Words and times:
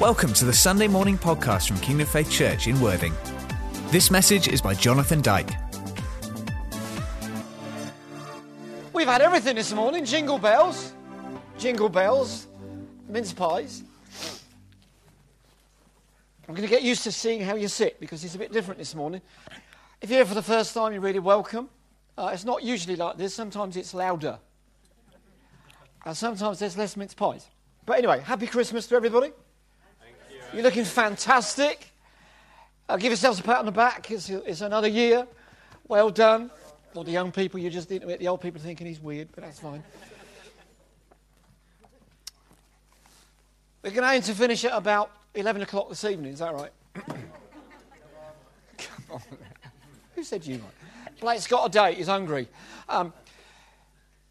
Welcome 0.00 0.34
to 0.34 0.44
the 0.44 0.52
Sunday 0.52 0.88
morning 0.88 1.16
podcast 1.16 1.68
from 1.68 1.78
Kingdom 1.78 2.06
Faith 2.06 2.30
Church 2.30 2.66
in 2.66 2.78
Worthing. 2.82 3.14
This 3.86 4.10
message 4.10 4.46
is 4.46 4.60
by 4.60 4.74
Jonathan 4.74 5.22
Dyke. 5.22 5.48
We've 8.92 9.06
had 9.06 9.22
everything 9.22 9.56
this 9.56 9.72
morning 9.72 10.04
jingle 10.04 10.38
bells, 10.38 10.92
jingle 11.56 11.88
bells, 11.88 12.46
mince 13.08 13.32
pies. 13.32 13.84
I'm 16.46 16.54
going 16.54 16.68
to 16.68 16.74
get 16.74 16.82
used 16.82 17.02
to 17.04 17.10
seeing 17.10 17.40
how 17.40 17.54
you 17.54 17.66
sit 17.66 17.98
because 17.98 18.22
it's 18.22 18.34
a 18.34 18.38
bit 18.38 18.52
different 18.52 18.76
this 18.76 18.94
morning. 18.94 19.22
If 20.02 20.10
you're 20.10 20.18
here 20.18 20.26
for 20.26 20.34
the 20.34 20.42
first 20.42 20.74
time, 20.74 20.92
you're 20.92 21.00
really 21.00 21.20
welcome. 21.20 21.70
Uh, 22.18 22.32
it's 22.34 22.44
not 22.44 22.62
usually 22.62 22.96
like 22.96 23.16
this, 23.16 23.32
sometimes 23.32 23.78
it's 23.78 23.94
louder. 23.94 24.40
And 26.04 26.14
sometimes 26.14 26.58
there's 26.58 26.76
less 26.76 26.98
mince 26.98 27.14
pies. 27.14 27.46
But 27.86 27.96
anyway, 27.96 28.20
happy 28.20 28.46
Christmas 28.46 28.86
to 28.88 28.94
everybody. 28.94 29.32
You. 30.52 30.60
are 30.60 30.62
looking 30.62 30.84
fantastic. 30.84 31.92
Uh, 32.88 32.96
give 32.96 33.10
yourselves 33.10 33.40
a 33.40 33.42
pat 33.42 33.58
on 33.58 33.66
the 33.66 33.72
back. 33.72 34.10
It's, 34.10 34.28
it's 34.28 34.60
another 34.60 34.88
year. 34.88 35.26
Well 35.88 36.10
done. 36.10 36.50
All 36.94 37.04
the 37.04 37.10
young 37.10 37.30
people, 37.30 37.60
you 37.60 37.68
just 37.68 37.88
didn't 37.88 38.18
the 38.18 38.28
old 38.28 38.40
people 38.40 38.60
thinking 38.60 38.86
he's 38.86 39.00
weird, 39.00 39.28
but 39.34 39.44
that's 39.44 39.60
fine. 39.60 39.82
We're 43.82 43.90
going 43.90 44.02
to 44.02 44.14
aim 44.14 44.22
to 44.22 44.34
finish 44.34 44.64
at 44.64 44.72
about 44.72 45.10
11 45.34 45.62
o'clock 45.62 45.88
this 45.88 46.04
evening, 46.04 46.32
is 46.32 46.38
that 46.40 46.54
right? 46.54 46.72
Come 48.78 49.04
on. 49.10 49.20
Who 50.14 50.24
said 50.24 50.46
you? 50.46 50.58
Might? 50.58 51.20
Blake's 51.20 51.46
got 51.46 51.66
a 51.66 51.70
date, 51.70 51.98
he's 51.98 52.08
hungry. 52.08 52.48
Um, 52.88 53.12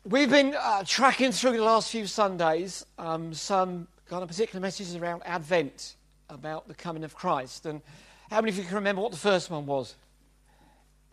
we've 0.04 0.30
been 0.30 0.56
uh, 0.60 0.84
tracking 0.86 1.32
through 1.32 1.54
the 1.54 1.64
last 1.64 1.90
few 1.90 2.06
Sundays 2.06 2.86
um, 2.98 3.34
some 3.34 3.88
kind 4.08 4.22
of 4.24 4.30
particular 4.30 4.62
messages 4.62 4.96
around 4.96 5.24
Advent, 5.26 5.96
about 6.30 6.68
the 6.68 6.74
coming 6.74 7.04
of 7.04 7.16
Christ. 7.16 7.66
And 7.66 7.82
how 8.30 8.42
many 8.42 8.52
of 8.52 8.58
you 8.58 8.64
can 8.64 8.76
remember 8.76 9.02
what 9.02 9.12
the 9.12 9.18
first 9.18 9.50
one 9.50 9.66
was? 9.66 9.96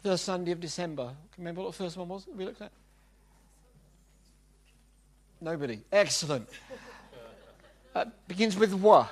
First 0.02 0.24
Sunday 0.24 0.52
of 0.52 0.60
December. 0.60 1.04
Can 1.04 1.12
you 1.12 1.38
remember 1.38 1.62
what 1.62 1.72
the 1.72 1.84
first 1.84 1.96
one 1.96 2.08
was 2.08 2.26
we 2.34 2.44
looked 2.44 2.62
at? 2.62 2.72
Nobody. 5.40 5.80
Excellent. 5.92 6.48
Uh, 7.94 8.06
begins 8.26 8.56
with 8.56 8.72
what? 8.72 9.06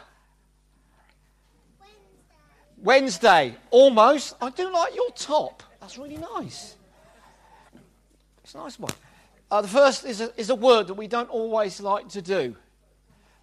Wednesday. 2.79 3.55
Almost. 3.71 4.37
I 4.41 4.49
do 4.49 4.73
like 4.73 4.95
your 4.95 5.11
top. 5.11 5.63
That's 5.83 5.99
really 5.99 6.17
nice. 6.17 6.77
It's 8.43 8.55
a 8.55 8.57
nice 8.57 8.79
one. 8.79 8.93
Uh, 9.51 9.61
the 9.61 9.69
first 9.69 10.07
is 10.07 10.23
a, 10.23 10.41
is 10.41 10.49
a 10.49 10.55
word 10.55 10.87
that 10.87 10.95
we 10.95 11.09
don't 11.09 11.29
always 11.29 11.79
like 11.79 12.09
to 12.09 12.23
do. 12.23 12.57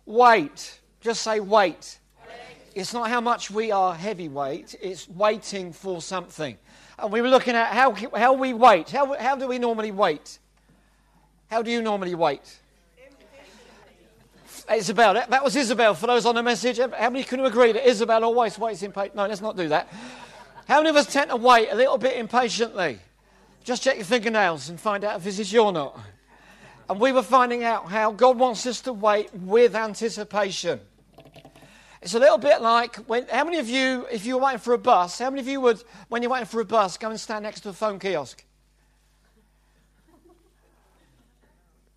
Wait. 0.08 0.80
Just 1.02 1.22
say 1.22 1.40
wait. 1.40 2.00
It's 2.78 2.94
not 2.94 3.10
how 3.10 3.22
much 3.22 3.50
we 3.50 3.72
are 3.72 3.96
heavyweight, 3.96 4.76
it's 4.80 5.10
waiting 5.10 5.74
for 5.74 6.00
something. 6.00 6.56
And 7.00 7.12
we 7.12 7.22
were 7.22 7.28
looking 7.28 7.56
at 7.56 7.74
how, 7.74 7.92
how 8.16 8.34
we 8.34 8.54
wait. 8.54 8.92
How, 8.92 9.18
how 9.18 9.36
do 9.36 9.48
we 9.48 9.58
normally 9.58 9.90
wait? 9.90 10.38
How 11.50 11.64
do 11.64 11.72
you 11.72 11.82
normally 11.82 12.14
wait? 12.14 12.60
Isabel, 14.72 15.16
that 15.16 15.44
was 15.44 15.56
Isabel 15.56 15.96
for 15.96 16.06
those 16.06 16.28
on 16.28 16.36
the 16.36 16.44
message. 16.44 16.78
How 16.78 17.10
many 17.10 17.24
can 17.24 17.44
agree 17.46 17.72
that 17.72 17.90
Isabel 17.90 18.24
always 18.24 18.60
waits 18.60 18.84
impatiently? 18.84 19.24
No, 19.24 19.28
let's 19.28 19.42
not 19.42 19.58
do 19.58 19.70
that. 19.70 19.92
How 20.68 20.78
many 20.78 20.92
of 20.92 20.98
us 20.98 21.12
tend 21.12 21.32
to 21.32 21.36
wait 21.36 21.70
a 21.72 21.76
little 21.76 21.98
bit 21.98 22.16
impatiently? 22.16 23.00
Just 23.64 23.82
check 23.82 23.96
your 23.96 24.06
fingernails 24.06 24.70
and 24.70 24.80
find 24.80 25.04
out 25.04 25.18
if 25.18 25.24
this 25.24 25.40
is 25.40 25.52
you 25.52 25.64
or 25.64 25.72
not. 25.72 26.00
And 26.92 27.00
we 27.00 27.12
were 27.12 27.24
finding 27.24 27.64
out 27.64 27.90
how 27.90 28.12
God 28.12 28.38
wants 28.38 28.68
us 28.68 28.82
to 28.82 28.94
wait 28.94 29.34
with 29.34 29.76
anticipation. 29.76 30.80
It's 32.02 32.14
a 32.14 32.20
little 32.20 32.38
bit 32.38 32.62
like 32.62 32.96
when, 33.08 33.28
how 33.28 33.44
many 33.44 33.58
of 33.58 33.68
you, 33.68 34.06
if 34.12 34.26
you 34.26 34.36
were 34.36 34.44
waiting 34.44 34.60
for 34.60 34.74
a 34.74 34.78
bus, 34.78 35.20
how 35.20 35.30
many 35.30 35.42
of 35.42 35.48
you 35.48 35.60
would, 35.62 35.84
when 36.10 36.22
you're 36.22 36.32
waiting 36.32 36.46
for 36.46 36.62
a 36.62 36.66
bus, 36.66 36.98
go 36.98 37.10
and 37.10 37.20
stand 37.20 37.44
next 37.44 37.62
to 37.62 37.70
a 37.70 37.74
phone 37.74 38.00
kiosk? 38.00 38.44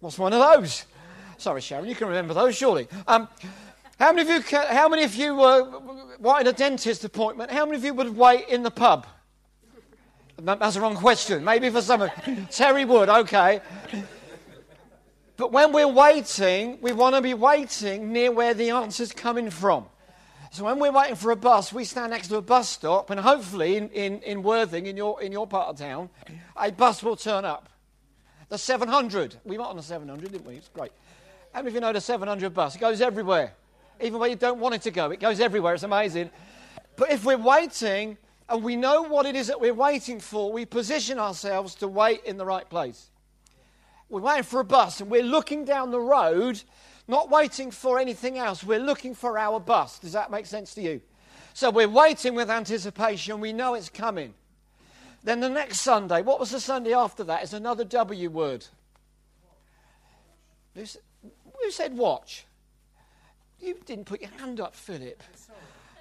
What's 0.01 0.19
one 0.19 0.33
of 0.33 0.41
those? 0.41 0.87
Sorry, 1.37 1.61
Sharon, 1.61 1.87
you 1.87 1.95
can 1.95 2.09
remember 2.09 2.33
those, 2.33 2.57
surely. 2.57 2.89
Um, 3.07 3.29
how 3.99 4.13
many 4.13 4.23
of 4.23 4.29
you? 4.29 4.59
How 4.59 4.89
many 4.89 5.05
of 5.05 5.15
you 5.15 5.35
were 5.35 5.79
wanted 6.19 6.47
a 6.47 6.53
dentist 6.55 7.05
appointment? 7.05 7.51
How 7.51 7.67
many 7.67 7.77
of 7.77 7.85
you 7.85 7.93
would 7.93 8.17
wait 8.17 8.49
in 8.49 8.63
the 8.63 8.71
pub? 8.71 9.07
That's 10.39 10.75
the 10.75 10.81
wrong 10.81 10.97
question. 10.97 11.45
Maybe 11.45 11.69
for 11.69 11.83
some. 11.83 12.03
of 12.03 12.11
Terry 12.51 12.87
would. 12.87 13.11
Okay. 13.11 13.61
But 15.37 15.53
when 15.53 15.73
we're 15.73 15.89
waiting, 15.89 16.79
we 16.81 16.93
want 16.93 17.15
to 17.15 17.21
be 17.21 17.35
waiting 17.35 18.13
near 18.13 18.33
where 18.33 18.55
the 18.55 18.71
answer's 18.71 19.13
coming 19.13 19.51
from. 19.51 19.87
So 20.53 20.65
when 20.65 20.81
we're 20.81 20.91
waiting 20.91 21.15
for 21.15 21.31
a 21.31 21.37
bus, 21.37 21.73
we 21.73 21.85
stand 21.85 22.11
next 22.11 22.27
to 22.29 22.37
a 22.37 22.43
bus 22.43 22.69
stop, 22.69 23.11
and 23.11 23.21
hopefully 23.21 23.77
in, 23.77 23.89
in, 23.91 24.21
in 24.23 24.43
Worthing, 24.43 24.87
in 24.87 24.97
your, 24.97 25.23
in 25.23 25.31
your 25.31 25.47
part 25.47 25.69
of 25.69 25.79
town, 25.79 26.11
a 26.57 26.73
bus 26.73 27.05
will 27.05 27.15
turn 27.15 27.45
up. 27.45 27.69
The 28.49 28.59
700. 28.59 29.37
We 29.45 29.59
went 29.59 29.71
on 29.71 29.77
the 29.77 29.83
700, 29.83 30.33
didn't 30.33 30.45
we? 30.45 30.57
It's 30.57 30.69
great. 30.69 30.91
How 31.53 31.61
many 31.61 31.69
of 31.69 31.75
you 31.75 31.81
know 31.81 31.93
the 31.93 32.01
700 32.01 32.53
bus? 32.53 32.75
It 32.75 32.81
goes 32.81 33.01
everywhere. 33.01 33.53
Even 34.01 34.19
where 34.19 34.29
you 34.29 34.35
don't 34.35 34.59
want 34.59 34.75
it 34.75 34.83
to 34.83 34.91
go, 34.91 35.13
it 35.13 35.21
goes 35.21 35.39
everywhere. 35.39 35.75
It's 35.75 35.85
amazing. 35.85 36.31
But 36.97 37.13
if 37.13 37.25
we're 37.25 37.37
waiting 37.37 38.19
and 38.49 38.65
we 38.65 38.75
know 38.75 39.03
what 39.03 39.27
it 39.27 39.37
is 39.37 39.47
that 39.47 39.61
we're 39.61 39.73
waiting 39.73 40.19
for, 40.19 40.53
we 40.53 40.65
position 40.65 41.21
ourselves 41.21 41.77
to 41.77 41.87
wait 41.87 42.25
in 42.25 42.37
the 42.37 42.45
right 42.45 42.69
place. 42.69 43.11
We're 44.09 44.21
waiting 44.21 44.43
for 44.43 44.59
a 44.59 44.65
bus 44.65 45.01
and 45.01 45.11
we're 45.11 45.23
looking 45.23 45.65
down 45.65 45.93
the 45.93 46.01
road, 46.01 46.61
not 47.11 47.29
waiting 47.29 47.71
for 47.71 47.99
anything 47.99 48.39
else. 48.39 48.65
We're 48.65 48.79
looking 48.79 49.15
for 49.15 49.39
our 49.39 49.61
bus. 49.61 49.99
Does 49.99 50.13
that 50.13 50.31
make 50.31 50.47
sense 50.47 50.75
to 50.75 50.81
you? 50.81 51.03
So 51.53 51.71
we're 51.71 51.89
waiting 51.89 52.35
with 52.35 52.49
anticipation. 52.49 53.41
We 53.41 53.53
know 53.53 53.75
it's 53.75 53.91
coming. 53.91 54.33
Then 55.23 55.41
the 55.41 55.51
next 55.51 55.81
Sunday, 55.81 56.23
what 56.23 56.41
was 56.41 56.51
the 56.51 56.61
Sunday 56.61 56.95
after 56.95 57.25
that? 57.25 57.43
Is 57.43 57.53
another 57.53 57.85
W 57.85 58.31
word. 58.31 58.65
Who 60.75 61.71
said 61.71 61.97
watch? 61.97 62.47
You 63.61 63.77
didn't 63.85 64.07
put 64.07 64.23
your 64.23 64.31
hand 64.39 64.61
up, 64.61 64.75
Philip. 64.75 65.23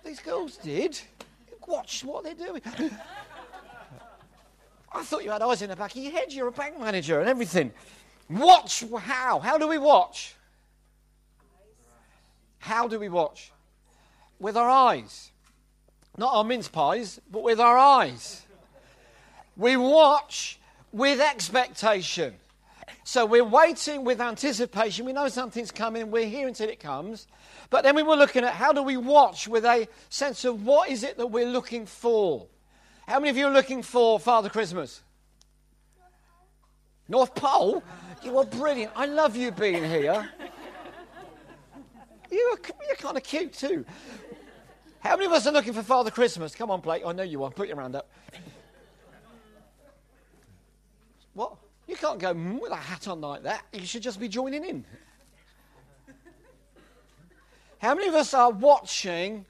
These 0.06 0.22
girls 0.22 0.56
did. 0.58 1.00
Watch 1.68 2.06
what 2.06 2.24
they're 2.24 2.34
doing. 2.34 2.62
I 4.92 5.04
thought 5.04 5.24
you 5.24 5.32
had 5.32 5.42
eyes 5.42 5.62
in 5.62 5.70
the 5.70 5.76
back 5.76 5.92
of 5.92 5.98
your 6.02 6.12
head. 6.12 6.32
You're 6.32 6.48
a 6.48 6.52
bank 6.52 6.80
manager 6.80 7.20
and 7.20 7.30
everything. 7.30 7.72
Watch 8.30 8.84
how? 9.02 9.40
How 9.40 9.58
do 9.58 9.68
we 9.68 9.78
watch? 9.78 10.36
How 12.60 12.88
do 12.88 13.00
we 13.00 13.10
watch? 13.10 13.52
With 14.40 14.56
our 14.56 14.70
eyes. 14.70 15.32
Not 16.18 16.34
our 16.34 16.44
mince 16.44 16.68
pies, 16.68 17.20
but 17.32 17.44
with 17.44 17.60
our 17.60 17.78
eyes. 17.78 18.46
We 19.58 19.76
watch 19.76 20.60
with 20.92 21.20
expectation. 21.20 22.36
So 23.04 23.26
we're 23.26 23.44
waiting 23.44 24.04
with 24.04 24.22
anticipation. 24.22 25.06
We 25.06 25.14
know 25.14 25.30
something's 25.30 25.72
coming. 25.72 26.12
We're 26.12 26.28
here 26.28 26.48
until 26.48 26.70
it 26.70 26.80
comes. 26.80 27.28
But 27.70 27.84
then 27.84 27.96
we 27.96 28.04
were 28.04 28.16
looking 28.16 28.44
at 28.44 28.54
how 28.54 28.72
do 28.72 28.84
we 28.84 28.98
watch 28.98 29.48
with 29.48 29.66
a 29.66 29.88
sense 30.10 30.46
of 30.46 30.66
what 30.66 30.90
is 30.90 31.04
it 31.04 31.18
that 31.18 31.28
we're 31.28 31.48
looking 31.48 31.86
for? 31.86 32.48
How 33.08 33.20
many 33.20 33.30
of 33.30 33.38
you 33.38 33.48
are 33.48 33.54
looking 33.54 33.82
for 33.82 34.20
Father 34.20 34.50
Christmas? 34.50 35.02
North 37.08 37.34
Pole? 37.34 37.84
You 38.24 38.38
are 38.38 38.46
brilliant. 38.46 38.92
I 38.96 39.06
love 39.08 39.36
you 39.36 39.52
being 39.52 39.84
here. 39.84 40.30
You're, 42.32 42.60
you're 42.88 42.96
kind 42.98 43.18
of 43.18 43.24
cute 43.24 43.54
too. 43.54 43.86
How 45.00 45.16
many 45.16 45.26
of 45.26 45.32
us 45.32 45.48
are 45.48 45.52
looking 45.52 45.74
for 45.74 45.84
Father 45.84 46.12
Christmas? 46.12 46.54
Come 46.56 46.72
on, 46.72 46.82
Blake. 46.82 47.04
I 47.06 47.12
know 47.14 47.24
you 47.24 47.44
are. 47.44 47.52
Put 47.52 47.68
your 47.68 47.80
hand 47.80 47.96
up. 47.96 48.10
What? 51.34 51.56
You 51.88 51.96
can't 51.96 52.20
go 52.20 52.34
mm, 52.34 52.60
with 52.60 52.72
a 52.72 52.76
hat 52.76 53.08
on 53.08 53.22
like 53.22 53.44
that. 53.44 53.64
You 53.74 53.86
should 53.86 54.04
just 54.04 54.20
be 54.20 54.28
joining 54.28 54.66
in. 54.66 54.86
How 57.80 57.96
many 57.96 58.10
of 58.10 58.14
us 58.14 58.34
are 58.34 58.52
watching 58.52 59.46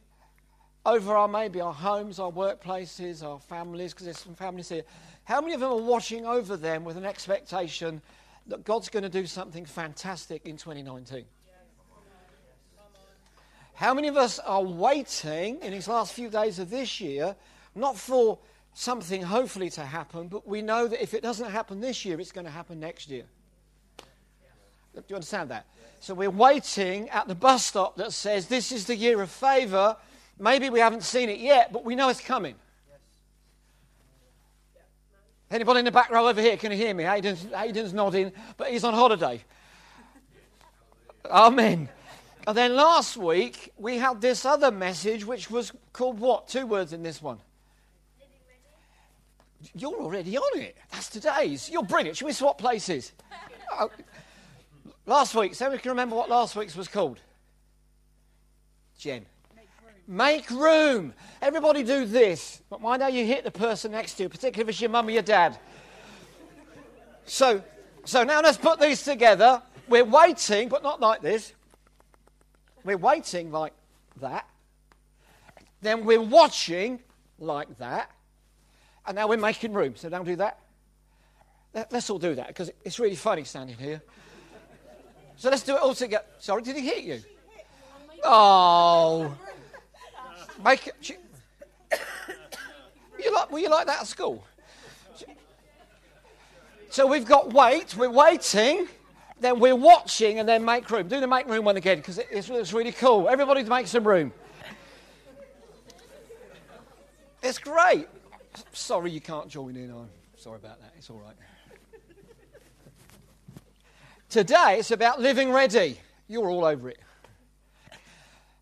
over 0.86 1.16
our 1.16 1.28
maybe 1.28 1.62
our 1.62 1.74
homes, 1.74 2.20
our 2.20 2.32
workplaces, 2.32 3.24
our 3.24 3.40
families, 3.40 3.94
because 3.94 4.06
there's 4.06 4.20
some 4.20 4.36
families 4.36 4.70
here. 4.70 4.84
How 5.24 5.42
many 5.42 5.54
of 5.54 5.60
them 5.60 5.72
are 5.72 5.82
watching 5.82 6.26
over 6.26 6.58
them 6.58 6.84
with 6.84 6.98
an 6.98 7.06
expectation 7.06 8.02
that 8.48 8.64
God's 8.64 8.90
going 8.90 9.04
to 9.04 9.10
do 9.10 9.26
something 9.26 9.66
fantastic 9.66 10.46
in 10.46 10.58
2019? 10.58 11.26
How 13.80 13.94
many 13.94 14.10
of 14.10 14.18
us 14.18 14.40
are 14.40 14.62
waiting 14.62 15.62
in 15.62 15.72
these 15.72 15.88
last 15.88 16.12
few 16.12 16.30
days 16.30 16.60
of 16.60 16.70
this 16.70 17.00
year, 17.00 17.34
not 17.76 17.96
for 17.96 18.38
something 18.74 19.22
hopefully 19.22 19.70
to 19.70 19.86
happen, 19.86 20.28
but 20.28 20.46
we 20.46 20.62
know 20.62 20.86
that 20.90 21.02
if 21.02 21.14
it 21.14 21.24
doesn't 21.24 21.50
happen 21.50 21.80
this 21.80 22.04
year, 22.04 22.20
it's 22.20 22.34
going 22.34 22.44
to 22.44 22.52
happen 22.52 22.82
next 22.82 23.10
year. 23.10 23.24
Do 24.94 25.02
you 25.08 25.16
understand 25.16 25.52
that? 25.52 25.66
So 26.02 26.14
we're 26.14 26.30
waiting 26.30 27.08
at 27.12 27.30
the 27.30 27.36
bus 27.36 27.66
stop 27.68 27.96
that 27.96 28.12
says 28.12 28.48
this 28.48 28.74
is 28.74 28.84
the 28.84 28.98
year 28.98 29.22
of 29.22 29.32
favour. 29.32 29.96
Maybe 30.38 30.70
we 30.70 30.82
haven't 30.82 31.04
seen 31.04 31.30
it 31.30 31.40
yet, 31.40 31.72
but 31.72 31.86
we 31.86 31.96
know 31.96 32.10
it's 32.10 32.20
coming. 32.20 32.56
Anybody 35.50 35.80
in 35.80 35.86
the 35.86 35.92
back 35.92 36.10
row 36.10 36.28
over 36.28 36.42
here 36.42 36.58
can 36.58 36.74
you 36.74 36.78
hear 36.78 36.94
me? 36.94 37.06
Hayden's, 37.06 37.46
Hayden's 37.56 37.94
nodding, 37.94 38.34
but 38.58 38.72
he's 38.72 38.84
on 38.84 38.94
holiday. 38.94 39.42
Amen. 41.32 41.88
And 42.48 42.58
then 42.58 42.76
last 42.76 43.18
week, 43.18 43.72
we 43.78 43.98
had 43.98 44.22
this 44.22 44.46
other 44.46 44.72
message, 44.72 45.26
which 45.26 45.52
was 45.52 45.72
called 45.94 46.20
what? 46.20 46.48
Two 46.48 46.66
words 46.66 46.94
in 46.94 47.04
this 47.04 47.22
one. 47.22 47.40
You're 49.76 49.96
already 49.96 50.38
on 50.38 50.60
it. 50.60 50.78
That's 50.92 51.10
today's. 51.10 51.70
You're 51.70 51.84
brilliant. 51.84 52.18
Should 52.18 52.26
we 52.26 52.34
swap 52.34 52.58
places? 52.58 53.14
Oh, 53.72 53.92
last 55.06 55.36
week, 55.36 55.54
so 55.54 55.70
we 55.70 55.78
can 55.78 55.92
remember 55.92 56.16
what 56.16 56.28
last 56.28 56.56
week's 56.56 56.76
was 56.76 56.88
called. 56.88 57.20
Jen. 58.98 59.28
Make 59.56 59.70
room. 59.86 60.18
Make 60.18 60.50
room. 60.50 61.14
Everybody 61.40 61.84
do 61.84 62.06
this. 62.06 62.64
But 62.68 62.82
mind 62.82 63.04
how 63.04 63.10
you 63.10 63.26
hit 63.26 63.44
the 63.44 63.52
person 63.52 63.92
next 63.92 64.16
to 64.16 64.24
you, 64.24 64.30
particularly 64.30 64.64
if 64.64 64.70
it's 64.70 64.82
your 64.82 64.90
mum 64.90 65.08
or 65.08 65.12
your 65.12 65.22
dad. 65.22 65.60
So, 67.26 67.64
so 68.06 68.24
now 68.24 68.42
let's 68.42 68.58
put 68.58 68.80
these 68.80 69.04
together. 69.04 69.62
We're 69.88 70.04
waiting, 70.04 70.68
but 70.68 70.82
not 70.82 71.00
like 71.00 71.22
this. 71.22 71.54
We're 72.84 72.98
waiting 72.98 73.52
like 73.52 73.74
that. 74.22 74.48
Then 75.82 76.06
we're 76.06 76.22
watching 76.22 77.00
like 77.40 77.78
that. 77.78 78.12
And 79.06 79.16
now 79.16 79.28
we're 79.28 79.38
making 79.38 79.74
room. 79.74 79.96
So 79.96 80.10
don't 80.10 80.26
do 80.26 80.36
that. 80.38 80.60
Let's 81.92 82.10
all 82.10 82.20
do 82.20 82.36
that 82.36 82.48
because 82.48 82.72
it's 82.84 83.00
really 83.00 83.16
funny 83.16 83.44
standing 83.44 83.78
here. 83.78 84.02
So 85.38 85.50
let's 85.50 85.64
do 85.64 85.76
it 85.76 85.82
all 85.82 85.94
together. 85.94 86.26
Sorry, 86.40 86.62
did 86.62 86.76
he 86.76 86.82
hit 86.82 87.04
you? 87.04 87.22
Oh. 88.24 89.38
Make 90.64 90.88
it. 90.88 91.18
Were 91.92 93.24
you 93.24 93.34
like, 93.34 93.52
were 93.52 93.60
you 93.60 93.70
like 93.70 93.88
that 93.88 94.02
at 94.02 94.08
school? 94.08 94.44
So 96.90 97.06
we've 97.06 97.26
got 97.26 97.54
wait, 97.54 97.96
we're 97.96 98.10
waiting, 98.10 98.88
then 99.40 99.60
we're 99.60 99.76
watching, 99.76 100.40
and 100.40 100.48
then 100.48 100.66
make 100.66 100.90
room. 100.90 101.08
Do 101.08 101.20
the 101.20 101.28
make 101.28 101.48
room 101.48 101.66
one 101.66 101.78
again 101.78 101.98
because 101.98 102.18
it's, 102.18 102.50
it's 102.50 102.74
really 102.74 102.92
cool. 102.92 103.30
Everybody 103.30 103.64
make 103.64 103.88
some 103.88 104.06
room. 104.06 104.34
It's 107.42 107.58
great. 107.58 108.08
Sorry 108.74 109.12
you 109.12 109.22
can't 109.22 109.48
join 109.48 109.76
in. 109.76 109.92
I'm 109.92 110.10
sorry 110.38 110.58
about 110.58 110.80
that. 110.82 110.94
It's 110.98 111.10
all 111.10 111.20
right. 111.20 111.36
Today 114.30 114.78
it's 114.80 114.92
about 114.92 115.22
living 115.22 115.52
ready. 115.52 115.98
You're 116.28 116.50
all 116.50 116.66
over 116.66 116.90
it. 116.90 117.00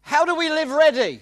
How 0.01 0.23
do 0.23 0.35
we 0.35 0.49
live 0.49 0.71
ready? 0.71 1.21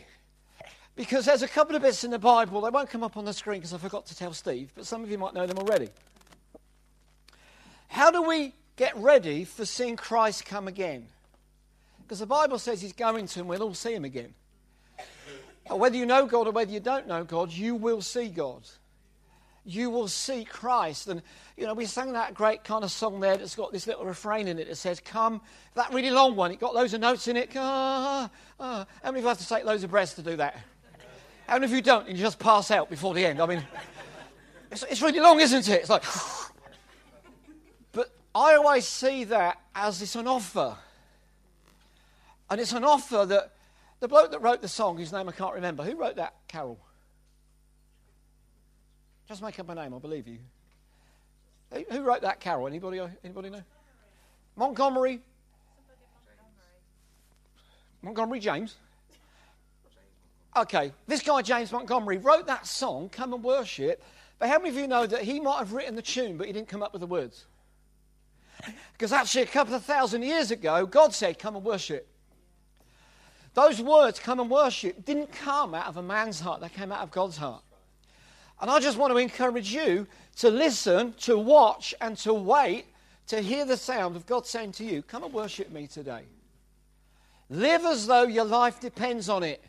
Because 0.96 1.26
there's 1.26 1.42
a 1.42 1.48
couple 1.48 1.76
of 1.76 1.82
bits 1.82 2.04
in 2.04 2.12
the 2.12 2.20
Bible, 2.20 2.62
they 2.62 2.70
won't 2.70 2.90
come 2.90 3.04
up 3.04 3.18
on 3.18 3.26
the 3.26 3.34
screen 3.34 3.60
because 3.60 3.74
I 3.74 3.78
forgot 3.80 4.06
to 4.06 4.16
tell 4.16 4.32
Steve, 4.32 4.72
but 4.76 4.86
some 4.86 5.04
of 5.04 5.10
you 5.10 5.18
might 5.18 5.34
know 5.34 5.48
them 5.48 5.58
already. 5.58 5.90
How 7.88 8.12
do 8.12 8.22
we 8.22 8.54
get 8.76 8.96
ready 8.98 9.44
for 9.44 9.66
seeing 9.66 9.96
Christ 9.96 10.46
come 10.46 10.68
again? 10.68 11.08
Because 12.04 12.20
the 12.20 12.26
Bible 12.26 12.60
says 12.60 12.82
he's 12.82 12.94
going 12.94 13.28
to, 13.28 13.40
and 13.40 13.50
we'll 13.50 13.64
all 13.64 13.74
see 13.74 13.94
him 13.94 14.06
again. 14.06 14.34
Whether 15.70 15.98
you 15.98 16.06
know 16.06 16.28
God 16.28 16.48
or 16.48 16.52
whether 16.52 16.72
you 16.72 16.80
don't 16.80 17.08
know 17.08 17.24
God, 17.24 17.52
you 17.52 17.74
will 17.76 18.02
see 18.02 18.28
God. 18.28 18.62
You 19.66 19.90
will 19.90 20.08
see 20.08 20.46
Christ. 20.46 21.08
And, 21.08 21.24
you 21.58 21.66
know, 21.66 21.74
we 21.74 21.88
sang 21.88 22.14
that 22.14 22.36
great 22.36 22.64
kind 22.64 22.84
of 22.84 22.92
song 22.92 23.20
there 23.20 23.36
that's 23.36 23.56
got 23.56 23.72
this 23.72 23.88
little 23.88 24.06
refrain 24.06 24.48
in 24.48 24.60
it 24.60 24.68
that 24.68 24.76
says, 24.76 25.00
Come, 25.00 25.42
that 25.74 25.92
really 25.92 26.12
long 26.12 26.36
one, 26.36 26.52
it 26.52 26.60
got 26.60 26.76
loads 26.76 26.94
of 26.94 27.02
notes 27.02 27.28
in 27.28 27.36
it. 27.36 27.50
Ah, 27.56 28.30
ah. 28.60 28.86
How 29.02 29.12
many 29.12 29.20
of 29.20 29.24
you 29.24 29.28
have 29.30 29.40
to 29.40 29.48
take 29.48 29.66
loads 29.66 29.84
of 29.84 29.90
breaths 29.90 30.14
to 30.14 30.22
do 30.22 30.36
that? 30.36 30.60
How 31.48 31.56
many 31.56 31.66
of 31.66 31.72
you 31.72 31.82
don't 31.82 32.08
and 32.08 32.16
you 32.16 32.24
just 32.24 32.38
pass 32.38 32.70
out 32.70 32.92
before 32.92 33.16
the 33.16 33.26
end? 33.26 33.42
I 33.42 33.48
mean, 33.48 33.64
it's, 34.72 34.84
it's 34.84 35.02
really 35.02 35.20
long, 35.20 35.40
isn't 35.40 35.68
it? 35.68 35.82
It's 35.82 35.90
like, 35.90 36.04
I 38.36 38.56
always 38.56 38.86
see 38.86 39.24
that 39.24 39.62
as 39.74 40.02
it's 40.02 40.16
an 40.18 40.28
offer. 40.28 40.76
And 42.50 42.60
it's 42.60 42.74
an 42.74 42.84
offer 42.84 43.26
that 43.26 43.54
the 44.02 44.10
bloke 44.10 44.32
that 44.32 44.42
wrote 44.42 44.62
the 44.62 44.68
song, 44.68 44.98
whose 44.98 45.14
name 45.14 45.30
I 45.30 45.32
can't 45.32 45.56
remember, 45.56 45.84
who 45.84 45.96
wrote 45.96 46.18
that 46.18 46.34
carol? 46.50 46.78
Just 49.30 49.42
make 49.42 49.58
up 49.58 49.70
a 49.70 49.76
name, 49.76 49.94
I 49.94 50.00
believe 50.00 50.28
you. 50.28 50.40
Who 51.90 52.04
wrote 52.04 52.22
that 52.22 52.42
carol? 52.42 52.68
Anybody, 52.68 53.02
anybody 53.24 53.50
know? 53.50 53.64
Montgomery. 54.58 55.22
Montgomery 58.02 58.40
James. 58.42 58.76
Okay, 60.58 60.92
this 61.08 61.22
guy 61.22 61.42
James 61.42 61.72
Montgomery 61.72 62.18
wrote 62.18 62.48
that 62.48 62.68
song, 62.68 63.10
Come 63.10 63.34
and 63.34 63.44
Worship, 63.44 64.04
but 64.40 64.50
how 64.50 64.58
many 64.58 64.70
of 64.70 64.76
you 64.76 64.88
know 64.88 65.06
that 65.08 65.24
he 65.24 65.40
might 65.40 65.58
have 65.58 65.74
written 65.74 65.96
the 65.96 66.02
tune, 66.02 66.38
but 66.38 66.48
he 66.48 66.54
didn't 66.54 66.68
come 66.68 66.84
up 66.84 66.94
with 66.94 67.00
the 67.00 67.08
words? 67.08 67.46
Because 68.94 69.12
actually, 69.12 69.44
a 69.44 69.48
couple 69.48 69.74
of 69.74 69.84
thousand 69.84 70.24
years 70.24 70.52
ago, 70.52 70.86
God 70.86 71.14
said, 71.14 71.40
Come 71.40 71.56
and 71.56 71.66
worship. 71.66 72.08
Those 73.54 73.82
words, 73.82 74.20
come 74.20 74.40
and 74.40 74.50
worship, 74.50 75.06
didn't 75.06 75.32
come 75.32 75.74
out 75.74 75.88
of 75.88 75.98
a 75.98 76.04
man's 76.04 76.42
heart, 76.42 76.62
they 76.62 76.70
came 76.70 76.92
out 76.92 77.02
of 77.02 77.12
God's 77.12 77.38
heart. 77.38 77.64
And 78.62 78.70
I 78.70 78.80
just 78.80 78.98
want 78.98 79.14
to 79.14 79.18
encourage 79.18 79.74
you 79.74 80.08
to 80.38 80.50
listen, 80.50 81.14
to 81.22 81.38
watch, 81.38 81.94
and 82.02 82.18
to 82.18 82.34
wait 82.34 82.86
to 83.28 83.42
hear 83.42 83.66
the 83.66 83.78
sound 83.78 84.16
of 84.16 84.26
God 84.26 84.46
saying 84.46 84.74
to 84.74 84.86
you, 84.86 85.02
Come 85.02 85.24
and 85.24 85.34
worship 85.34 85.72
me 85.72 85.88
today. 85.88 86.24
Live 87.50 87.86
as 87.86 88.08
though 88.08 88.24
your 88.24 88.46
life 88.46 88.80
depends 88.80 89.30
on 89.30 89.44
it. 89.44 89.64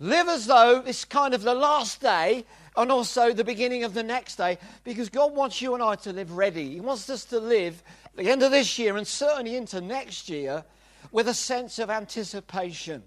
Live 0.00 0.28
as 0.28 0.46
though 0.46 0.82
it's 0.86 1.04
kind 1.04 1.34
of 1.34 1.42
the 1.42 1.54
last 1.54 2.00
day 2.00 2.44
and 2.78 2.92
also 2.92 3.32
the 3.32 3.42
beginning 3.42 3.82
of 3.82 3.92
the 3.92 4.04
next 4.04 4.36
day 4.36 4.56
because 4.84 5.08
God 5.08 5.34
wants 5.34 5.60
you 5.60 5.74
and 5.74 5.82
I 5.82 5.96
to 5.96 6.12
live 6.12 6.36
ready. 6.36 6.74
He 6.74 6.80
wants 6.80 7.10
us 7.10 7.24
to 7.26 7.40
live 7.40 7.82
the 8.14 8.30
end 8.30 8.42
of 8.44 8.52
this 8.52 8.78
year 8.78 8.96
and 8.96 9.06
certainly 9.06 9.56
into 9.56 9.80
next 9.80 10.28
year 10.28 10.64
with 11.10 11.26
a 11.26 11.34
sense 11.34 11.80
of 11.80 11.90
anticipation 11.90 13.02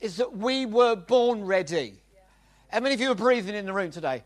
is 0.00 0.16
that 0.16 0.36
we 0.36 0.66
were 0.66 0.96
born 0.96 1.44
ready. 1.44 1.94
How 2.70 2.80
many 2.80 2.94
of 2.94 3.00
you 3.00 3.12
are 3.12 3.16
breathing 3.16 3.54
in 3.54 3.66
the 3.66 3.72
room 3.72 3.92
today? 3.92 4.24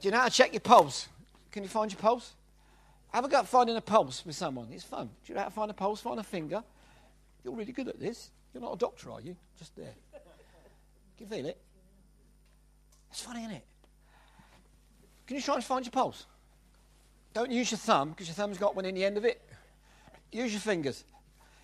Do 0.00 0.08
you 0.08 0.12
know 0.12 0.18
how 0.18 0.28
to 0.28 0.30
check 0.30 0.52
your 0.52 0.60
pulse? 0.60 1.08
Can 1.52 1.62
you 1.62 1.70
find 1.70 1.90
your 1.90 2.00
pulse? 2.00 2.34
Have 3.12 3.24
a 3.24 3.28
go 3.28 3.38
at 3.38 3.48
finding 3.48 3.76
a 3.76 3.80
pulse 3.80 4.26
with 4.26 4.36
someone. 4.36 4.68
It's 4.72 4.84
fun. 4.84 5.06
Do 5.06 5.32
you 5.32 5.34
know 5.34 5.40
how 5.40 5.48
to 5.48 5.54
find 5.54 5.70
a 5.70 5.74
pulse? 5.74 6.02
Find 6.02 6.20
a 6.20 6.22
finger. 6.22 6.62
You're 7.44 7.54
really 7.54 7.72
good 7.72 7.88
at 7.88 7.98
this. 7.98 8.30
You're 8.52 8.62
not 8.62 8.74
a 8.74 8.78
doctor, 8.78 9.10
are 9.10 9.22
you? 9.22 9.36
Just 9.58 9.74
there. 9.74 9.94
Can 11.16 11.26
you 11.26 11.26
feel 11.26 11.46
it? 11.46 11.58
It's 13.12 13.20
funny, 13.20 13.40
isn't 13.40 13.56
it? 13.56 13.64
Can 15.26 15.36
you 15.36 15.42
try 15.42 15.56
and 15.56 15.62
find 15.62 15.84
your 15.84 15.92
pulse? 15.92 16.24
Don't 17.34 17.50
use 17.50 17.70
your 17.70 17.78
thumb 17.78 18.10
because 18.10 18.26
your 18.26 18.34
thumb's 18.34 18.56
got 18.56 18.74
one 18.74 18.86
in 18.86 18.94
the 18.94 19.04
end 19.04 19.18
of 19.18 19.26
it. 19.26 19.42
Use 20.32 20.50
your 20.50 20.60
fingers. 20.60 21.04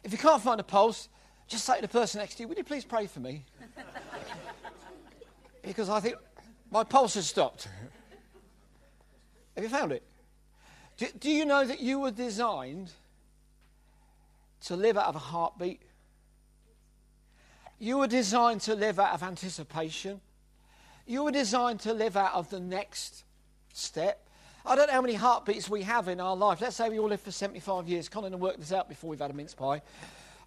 If 0.04 0.12
you 0.12 0.18
can't 0.18 0.42
find 0.42 0.60
a 0.60 0.62
pulse, 0.62 1.08
just 1.46 1.64
say 1.64 1.76
to 1.76 1.82
the 1.82 1.88
person 1.88 2.20
next 2.20 2.34
to 2.34 2.42
you, 2.42 2.48
Would 2.48 2.58
you 2.58 2.64
please 2.64 2.84
pray 2.84 3.06
for 3.06 3.20
me? 3.20 3.46
because 5.62 5.88
I 5.88 6.00
think 6.00 6.16
my 6.70 6.84
pulse 6.84 7.14
has 7.14 7.26
stopped. 7.26 7.66
Have 9.54 9.64
you 9.64 9.70
found 9.70 9.92
it? 9.92 10.02
Do, 10.98 11.06
do, 11.18 11.30
you 11.30 11.46
know 11.46 11.64
that 11.64 11.80
you 11.80 11.98
were 11.98 12.10
designed 12.10 12.90
to 14.66 14.76
live 14.76 14.98
out 14.98 15.06
of 15.06 15.16
a 15.16 15.20
heartbeat? 15.20 15.80
You 17.78 17.98
were 17.98 18.06
designed 18.06 18.60
to 18.62 18.74
live 18.74 18.98
out 18.98 19.14
of 19.14 19.22
anticipation. 19.22 20.20
You 21.08 21.24
were 21.24 21.30
designed 21.30 21.80
to 21.80 21.94
live 21.94 22.18
out 22.18 22.34
of 22.34 22.50
the 22.50 22.60
next 22.60 23.24
step. 23.72 24.28
I 24.66 24.76
don't 24.76 24.88
know 24.88 24.92
how 24.92 25.00
many 25.00 25.14
heartbeats 25.14 25.70
we 25.70 25.82
have 25.84 26.06
in 26.06 26.20
our 26.20 26.36
life. 26.36 26.60
Let's 26.60 26.76
say 26.76 26.90
we 26.90 26.98
all 26.98 27.08
live 27.08 27.22
for 27.22 27.30
75 27.30 27.88
years. 27.88 28.10
Colin 28.10 28.34
and 28.34 28.42
work 28.42 28.58
this 28.58 28.72
out 28.72 28.90
before 28.90 29.08
we've 29.08 29.18
had 29.18 29.30
a 29.30 29.34
mince 29.34 29.54
pie. 29.54 29.80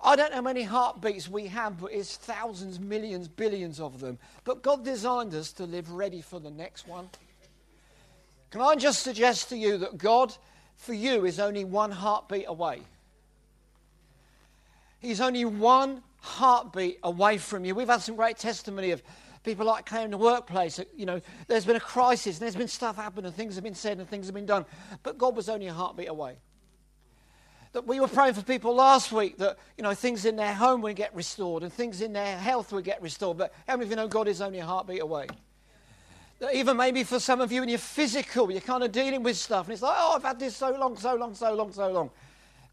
I 0.03 0.15
don't 0.15 0.30
know 0.30 0.36
how 0.36 0.41
many 0.44 0.62
heartbeats 0.62 1.27
we 1.27 1.48
have, 1.48 1.82
but 1.82 1.91
it's 1.91 2.15
thousands, 2.15 2.80
millions, 2.80 3.27
billions 3.27 3.80
of 3.80 4.00
them. 4.00 4.20
But 4.44 4.62
God 4.62 4.86
designed 4.86 5.34
us 5.34 5.51
to 5.53 5.63
live 5.63 5.91
ready 5.91 6.22
for 6.22 6.39
the 6.39 6.51
next 6.51 6.88
one. 6.88 7.10
Can 8.51 8.62
I 8.62 8.75
just 8.75 9.01
suggest 9.01 9.50
to 9.50 9.58
you 9.58 9.80
that 9.80 9.98
God, 9.98 10.32
for 10.75 10.94
you, 10.94 11.25
is 11.25 11.39
only 11.39 11.63
one 11.63 11.89
heartbeat 11.89 12.46
away? 12.48 12.82
He's 15.00 15.22
only 15.22 15.44
one 15.44 16.03
heartbeat 16.20 17.00
away 17.01 17.39
from 17.39 17.65
you. 17.65 17.74
We've 17.74 17.88
had 17.88 18.03
some 18.03 18.15
great 18.15 18.38
testimony 18.38 18.91
of 18.91 19.01
people 19.43 19.65
like 19.65 19.86
Claire 19.86 20.05
in 20.05 20.12
the 20.12 20.17
workplace. 20.17 20.79
You 20.95 21.05
know, 21.05 21.21
there's 21.48 21.65
been 21.65 21.75
a 21.75 21.81
crisis 21.81 22.38
and 22.38 22.43
there's 22.43 22.55
been 22.55 22.67
stuff 22.67 22.95
happen 22.95 23.25
and 23.25 23.33
things 23.33 23.55
have 23.55 23.63
been 23.63 23.75
said 23.75 23.98
and 23.98 24.07
things 24.07 24.27
have 24.27 24.36
been 24.36 24.45
done. 24.45 24.65
But 25.03 25.17
God 25.17 25.36
was 25.36 25.50
only 25.50 25.67
a 25.67 25.74
heartbeat 25.74 26.10
away. 26.10 26.38
That 27.74 27.88
we 27.88 28.00
were 28.00 28.07
praying 28.07 28.33
for 28.33 28.41
people 28.41 28.75
last 28.75 29.12
week 29.12 29.38
that, 29.38 29.57
you 29.77 29.83
know, 29.83 29.93
things 29.93 30.25
in 30.25 30.36
their 30.36 30.53
home 30.53 30.81
would 30.81 30.95
get 30.95 31.15
restored 31.15 31.63
and 31.63 31.71
things 31.71 32.01
in 32.01 32.13
their 32.13 32.38
health 32.38 32.74
would 32.74 32.83
get 32.83 33.01
restored. 33.01 33.38
But 33.38 33.53
how 33.67 33.77
many 33.77 33.86
of 33.86 33.89
you 33.91 33.95
know 33.95 34.07
God 34.07 34.27
is 34.27 34.41
only 34.41 34.60
a 34.60 34.65
heartbeat 34.65 35.01
away? 35.01 35.27
That 36.39 36.53
even 36.53 36.75
maybe 36.75 37.03
for 37.03 37.19
some 37.19 37.39
of 37.39 37.51
you 37.51 37.63
in 37.63 37.69
your 37.69 37.77
physical, 37.77 38.51
you're 38.51 38.62
kind 38.62 38.83
of 38.83 38.91
dealing 38.91 39.24
with 39.24 39.38
stuff 39.38 39.67
and 39.67 39.74
it's 39.74 39.81
like, 39.81 39.95
oh, 39.98 40.13
I've 40.15 40.24
had 40.24 40.39
this 40.39 40.55
so 40.57 40.71
long, 40.71 40.98
so 40.98 41.15
long, 41.15 41.33
so 41.33 41.53
long, 41.53 41.71
so 41.71 41.91
long. 41.91 42.10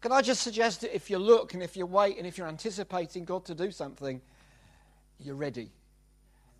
Can 0.01 0.11
I 0.11 0.21
just 0.21 0.41
suggest 0.41 0.81
that 0.81 0.95
if 0.95 1.09
you 1.09 1.17
look 1.17 1.53
and 1.53 1.63
if 1.63 1.77
you 1.77 1.85
wait 1.85 2.17
and 2.17 2.25
if 2.25 2.37
you're 2.37 2.47
anticipating 2.47 3.25
God 3.25 3.45
to 3.45 3.55
do 3.55 3.71
something, 3.71 4.21
you're 5.19 5.35
ready. 5.35 5.71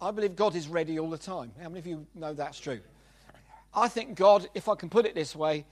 I 0.02 0.12
believe 0.12 0.36
God 0.36 0.56
is 0.56 0.68
ready 0.68 0.98
all 0.98 1.10
the 1.10 1.18
time. 1.18 1.52
How 1.62 1.68
many 1.68 1.80
of 1.80 1.88
you 1.88 2.08
know 2.16 2.34
that's 2.34 2.60
true? 2.60 2.80
I 3.74 3.88
think 3.88 4.16
God, 4.16 4.48
if 4.54 4.70
I 4.70 4.76
can 4.76 4.90
put 4.90 5.06
it 5.06 5.14
this 5.14 5.36
way, 5.36 5.66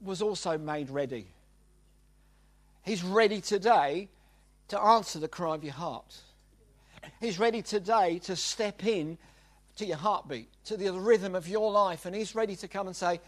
was 0.00 0.20
also 0.20 0.58
made 0.58 0.90
ready. 0.90 1.26
He's 2.82 3.04
ready 3.04 3.40
today 3.40 4.08
to 4.68 4.80
answer 4.80 5.18
the 5.18 5.28
cry 5.28 5.54
of 5.54 5.64
your 5.64 5.72
heart. 5.72 6.16
He's 7.20 7.38
ready 7.38 7.62
today 7.62 8.18
to 8.20 8.36
step 8.36 8.84
in 8.84 9.18
to 9.76 9.86
your 9.86 9.96
heartbeat, 9.96 10.48
to 10.64 10.76
the 10.76 10.92
rhythm 10.92 11.34
of 11.34 11.48
your 11.48 11.70
life, 11.70 12.04
and 12.04 12.14
He's 12.14 12.34
ready 12.34 12.56
to 12.56 12.68
come 12.68 12.86
and 12.86 12.96
say, 12.96 13.20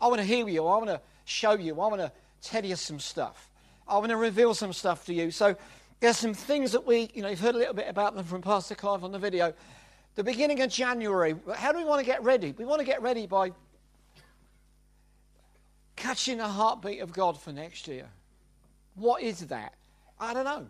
I 0.00 0.08
want 0.08 0.18
to 0.18 0.26
hear 0.26 0.48
you, 0.48 0.66
I 0.66 0.76
want 0.76 0.88
to 0.88 1.00
show 1.24 1.52
you, 1.52 1.80
I 1.80 1.86
want 1.86 2.00
to 2.00 2.12
tell 2.42 2.64
you 2.64 2.74
some 2.76 2.98
stuff, 2.98 3.50
I 3.86 3.98
want 3.98 4.10
to 4.10 4.16
reveal 4.16 4.54
some 4.54 4.72
stuff 4.72 5.06
to 5.06 5.14
you. 5.14 5.30
So 5.30 5.56
there's 6.00 6.16
some 6.16 6.34
things 6.34 6.72
that 6.72 6.84
we, 6.84 7.08
you 7.14 7.22
know, 7.22 7.28
you've 7.28 7.40
heard 7.40 7.54
a 7.54 7.58
little 7.58 7.74
bit 7.74 7.88
about 7.88 8.16
them 8.16 8.24
from 8.24 8.42
Pastor 8.42 8.74
Clive 8.74 9.04
on 9.04 9.12
the 9.12 9.18
video. 9.18 9.54
The 10.14 10.24
beginning 10.24 10.60
of 10.60 10.70
January, 10.70 11.34
how 11.54 11.72
do 11.72 11.78
we 11.78 11.84
want 11.84 12.00
to 12.00 12.06
get 12.06 12.22
ready? 12.22 12.54
We 12.56 12.64
want 12.64 12.80
to 12.80 12.86
get 12.86 13.00
ready 13.00 13.26
by 13.26 13.52
catching 15.96 16.38
the 16.38 16.48
heartbeat 16.48 17.00
of 17.00 17.12
God 17.12 17.40
for 17.40 17.52
next 17.52 17.88
year. 17.88 18.08
What 18.94 19.22
is 19.22 19.40
that? 19.46 19.74
I 20.20 20.34
don't 20.34 20.44
know. 20.44 20.66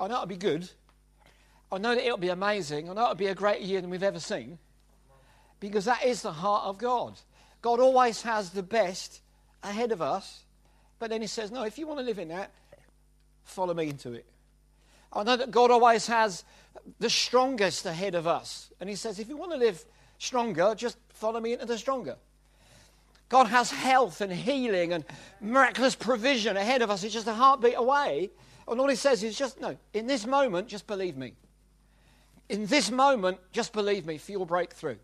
I 0.00 0.08
know 0.08 0.14
it'll 0.14 0.26
be 0.26 0.36
good. 0.36 0.70
I 1.70 1.78
know 1.78 1.94
that 1.94 2.04
it'll 2.04 2.16
be 2.16 2.30
amazing. 2.30 2.88
I 2.88 2.94
know 2.94 3.02
it'll 3.02 3.14
be 3.14 3.26
a 3.26 3.34
greater 3.34 3.64
year 3.64 3.80
than 3.80 3.90
we've 3.90 4.02
ever 4.02 4.20
seen. 4.20 4.58
Because 5.60 5.84
that 5.84 6.04
is 6.04 6.22
the 6.22 6.32
heart 6.32 6.64
of 6.64 6.78
God. 6.78 7.18
God 7.60 7.80
always 7.80 8.22
has 8.22 8.50
the 8.50 8.62
best 8.62 9.20
ahead 9.62 9.92
of 9.92 10.00
us. 10.00 10.44
But 10.98 11.10
then 11.10 11.20
He 11.20 11.26
says, 11.26 11.50
No, 11.50 11.64
if 11.64 11.78
you 11.78 11.86
want 11.86 12.00
to 12.00 12.06
live 12.06 12.18
in 12.18 12.28
that, 12.28 12.52
follow 13.42 13.74
me 13.74 13.88
into 13.88 14.12
it. 14.12 14.24
I 15.12 15.22
know 15.22 15.36
that 15.36 15.50
God 15.50 15.70
always 15.70 16.06
has 16.06 16.44
the 16.98 17.10
strongest 17.10 17.86
ahead 17.86 18.14
of 18.14 18.26
us. 18.26 18.70
And 18.80 18.88
He 18.88 18.96
says, 18.96 19.18
If 19.18 19.28
you 19.28 19.36
want 19.36 19.52
to 19.52 19.58
live 19.58 19.84
stronger, 20.18 20.74
just 20.76 20.98
follow 21.10 21.40
me 21.40 21.54
into 21.54 21.66
the 21.66 21.78
stronger. 21.78 22.16
God 23.28 23.46
has 23.48 23.70
health 23.70 24.20
and 24.20 24.32
healing 24.32 24.92
and 24.92 25.04
miraculous 25.40 25.94
provision 25.94 26.56
ahead 26.56 26.80
of 26.80 26.90
us. 26.90 27.04
It's 27.04 27.12
just 27.12 27.26
a 27.26 27.34
heartbeat 27.34 27.74
away. 27.76 28.30
And 28.66 28.80
all 28.80 28.88
he 28.88 28.96
says 28.96 29.22
is 29.22 29.36
just, 29.36 29.60
no, 29.60 29.76
in 29.92 30.06
this 30.06 30.26
moment, 30.26 30.68
just 30.68 30.86
believe 30.86 31.16
me. 31.16 31.34
In 32.48 32.66
this 32.66 32.90
moment, 32.90 33.38
just 33.52 33.72
believe 33.72 34.06
me 34.06 34.16
for 34.16 34.32
your 34.32 34.46
breakthrough. 34.46 34.96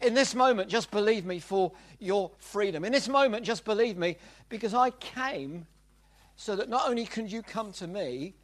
In 0.00 0.14
this 0.14 0.34
moment, 0.34 0.68
just 0.68 0.90
believe 0.90 1.24
me 1.24 1.38
for 1.38 1.72
your 1.98 2.30
freedom. 2.38 2.84
In 2.84 2.92
this 2.92 3.08
moment, 3.08 3.44
just 3.44 3.64
believe 3.64 3.96
me 3.96 4.16
because 4.48 4.74
I 4.74 4.90
came 4.90 5.66
so 6.36 6.56
that 6.56 6.68
not 6.68 6.88
only 6.88 7.04
can 7.04 7.28
you 7.28 7.42
come 7.42 7.70
to 7.72 7.86
me, 7.86 8.34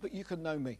but 0.00 0.14
you 0.14 0.24
can 0.24 0.42
know 0.42 0.58
me. 0.58 0.78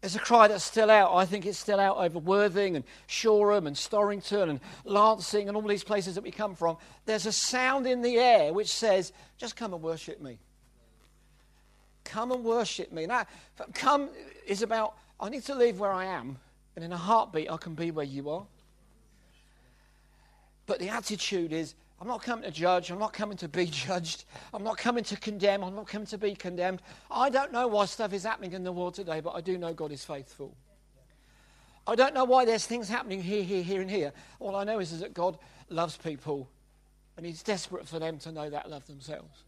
There's 0.00 0.16
a 0.16 0.20
cry 0.20 0.48
that's 0.48 0.64
still 0.64 0.90
out. 0.90 1.14
I 1.14 1.26
think 1.26 1.44
it's 1.44 1.58
still 1.58 1.78
out 1.78 1.98
over 1.98 2.18
Worthing 2.18 2.74
and 2.74 2.84
Shoreham 3.06 3.66
and 3.66 3.76
Storrington 3.76 4.48
and 4.48 4.60
Lancing 4.84 5.48
and 5.48 5.56
all 5.56 5.62
these 5.62 5.84
places 5.84 6.14
that 6.14 6.24
we 6.24 6.30
come 6.30 6.54
from. 6.54 6.78
There's 7.04 7.26
a 7.26 7.32
sound 7.32 7.86
in 7.86 8.00
the 8.00 8.16
air 8.16 8.52
which 8.54 8.72
says, 8.72 9.12
just 9.36 9.56
come 9.56 9.74
and 9.74 9.82
worship 9.82 10.20
me. 10.22 10.38
Come 12.04 12.32
and 12.32 12.42
worship 12.44 12.92
me. 12.92 13.04
Now, 13.04 13.26
come 13.74 14.08
is 14.46 14.62
about, 14.62 14.94
I 15.20 15.28
need 15.28 15.44
to 15.44 15.54
leave 15.54 15.78
where 15.78 15.92
I 15.92 16.06
am, 16.06 16.38
and 16.76 16.84
in 16.84 16.92
a 16.92 16.96
heartbeat, 16.96 17.50
I 17.50 17.58
can 17.58 17.74
be 17.74 17.90
where 17.90 18.06
you 18.06 18.30
are. 18.30 18.46
But 20.64 20.78
the 20.78 20.88
attitude 20.88 21.52
is, 21.52 21.74
I'm 22.00 22.08
not 22.08 22.22
coming 22.22 22.44
to 22.44 22.50
judge. 22.50 22.90
I'm 22.90 22.98
not 22.98 23.12
coming 23.12 23.36
to 23.38 23.48
be 23.48 23.66
judged. 23.70 24.24
I'm 24.54 24.64
not 24.64 24.78
coming 24.78 25.04
to 25.04 25.16
condemn. 25.16 25.62
I'm 25.62 25.76
not 25.76 25.86
coming 25.86 26.06
to 26.08 26.18
be 26.18 26.34
condemned. 26.34 26.80
I 27.10 27.28
don't 27.28 27.52
know 27.52 27.66
why 27.66 27.84
stuff 27.84 28.12
is 28.12 28.24
happening 28.24 28.52
in 28.52 28.64
the 28.64 28.72
world 28.72 28.94
today, 28.94 29.20
but 29.20 29.34
I 29.34 29.40
do 29.40 29.58
know 29.58 29.74
God 29.74 29.92
is 29.92 30.04
faithful. 30.04 30.56
I 31.86 31.94
don't 31.94 32.14
know 32.14 32.24
why 32.24 32.44
there's 32.44 32.66
things 32.66 32.88
happening 32.88 33.22
here, 33.22 33.42
here, 33.42 33.62
here, 33.62 33.80
and 33.80 33.90
here. 33.90 34.12
All 34.38 34.56
I 34.56 34.64
know 34.64 34.78
is, 34.78 34.92
is 34.92 35.00
that 35.00 35.12
God 35.12 35.38
loves 35.68 35.96
people, 35.96 36.48
and 37.16 37.26
He's 37.26 37.42
desperate 37.42 37.86
for 37.86 37.98
them 37.98 38.18
to 38.18 38.32
know 38.32 38.48
that 38.48 38.70
love 38.70 38.86
themselves. 38.86 39.44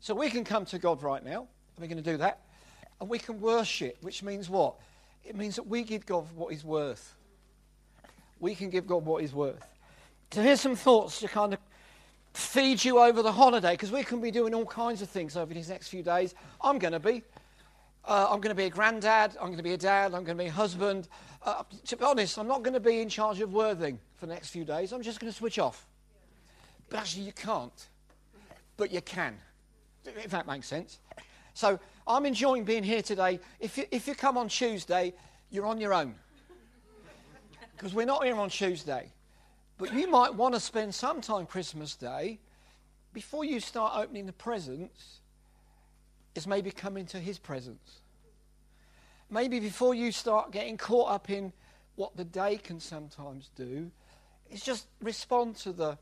So 0.00 0.14
we 0.14 0.30
can 0.30 0.44
come 0.44 0.64
to 0.66 0.78
God 0.78 1.02
right 1.02 1.24
now, 1.24 1.40
and 1.40 1.80
we're 1.80 1.88
going 1.88 2.02
to 2.02 2.10
do 2.10 2.18
that, 2.18 2.40
and 3.00 3.08
we 3.08 3.18
can 3.18 3.40
worship, 3.40 3.96
which 4.02 4.22
means 4.22 4.48
what? 4.48 4.76
It 5.24 5.36
means 5.36 5.56
that 5.56 5.66
we 5.66 5.82
give 5.82 6.06
God 6.06 6.26
what 6.34 6.52
He's 6.52 6.64
worth. 6.64 7.16
We 8.40 8.54
can 8.54 8.70
give 8.70 8.86
God 8.86 9.04
what 9.04 9.22
He's 9.22 9.34
worth. 9.34 9.66
So 10.30 10.42
here's 10.42 10.60
some 10.60 10.76
thoughts 10.76 11.20
to 11.20 11.28
kind 11.28 11.54
of 11.54 11.58
feed 12.34 12.84
you 12.84 12.98
over 12.98 13.22
the 13.22 13.32
holiday, 13.32 13.72
because 13.72 13.90
we 13.90 14.04
can 14.04 14.20
be 14.20 14.30
doing 14.30 14.54
all 14.54 14.66
kinds 14.66 15.00
of 15.00 15.08
things 15.08 15.36
over 15.36 15.54
these 15.54 15.70
next 15.70 15.88
few 15.88 16.02
days. 16.02 16.34
I'm 16.60 16.78
going 16.78 16.92
to 16.92 17.00
be. 17.00 17.22
Uh, 18.04 18.26
I'm 18.30 18.40
going 18.40 18.54
to 18.54 18.54
be 18.54 18.64
a 18.64 18.70
granddad. 18.70 19.36
I'm 19.40 19.46
going 19.46 19.56
to 19.56 19.62
be 19.62 19.72
a 19.72 19.78
dad. 19.78 20.14
I'm 20.14 20.24
going 20.24 20.36
to 20.36 20.44
be 20.44 20.48
a 20.48 20.52
husband. 20.52 21.08
Uh, 21.42 21.62
to 21.86 21.96
be 21.96 22.04
honest, 22.04 22.38
I'm 22.38 22.46
not 22.46 22.62
going 22.62 22.74
to 22.74 22.80
be 22.80 23.00
in 23.00 23.08
charge 23.08 23.40
of 23.40 23.52
Worthing 23.52 23.98
for 24.16 24.26
the 24.26 24.34
next 24.34 24.50
few 24.50 24.64
days. 24.64 24.92
I'm 24.92 25.02
just 25.02 25.18
going 25.18 25.32
to 25.32 25.36
switch 25.36 25.58
off. 25.58 25.86
But 26.90 27.00
actually, 27.00 27.24
you 27.24 27.32
can't. 27.32 27.88
But 28.76 28.92
you 28.92 29.00
can, 29.00 29.34
if 30.04 30.30
that 30.30 30.46
makes 30.46 30.68
sense. 30.68 31.00
So 31.54 31.78
I'm 32.06 32.24
enjoying 32.24 32.64
being 32.64 32.84
here 32.84 33.02
today. 33.02 33.40
If 33.60 33.76
you, 33.76 33.84
if 33.90 34.06
you 34.06 34.14
come 34.14 34.38
on 34.38 34.48
Tuesday, 34.48 35.14
you're 35.50 35.66
on 35.66 35.80
your 35.80 35.92
own. 35.92 36.14
Because 37.76 37.94
we're 37.94 38.06
not 38.06 38.24
here 38.24 38.36
on 38.36 38.50
Tuesday. 38.50 39.10
But 39.78 39.94
you 39.94 40.10
might 40.10 40.34
want 40.34 40.54
to 40.54 40.60
spend 40.60 40.94
some 40.94 41.20
time 41.20 41.46
Christmas 41.46 41.94
Day 41.94 42.40
before 43.12 43.44
you 43.44 43.60
start 43.60 43.94
opening 43.96 44.26
the 44.26 44.32
presents, 44.32 45.20
is 46.34 46.46
maybe 46.46 46.70
come 46.70 46.96
into 46.96 47.18
his 47.18 47.38
presence. 47.38 48.00
Maybe 49.30 49.60
before 49.60 49.94
you 49.94 50.12
start 50.12 50.52
getting 50.52 50.76
caught 50.76 51.10
up 51.10 51.30
in 51.30 51.52
what 51.96 52.16
the 52.16 52.24
day 52.24 52.56
can 52.56 52.80
sometimes 52.80 53.50
do, 53.56 53.90
is 54.50 54.62
just 54.62 54.86
respond 55.00 55.56
to 55.56 55.72
the 55.72 55.98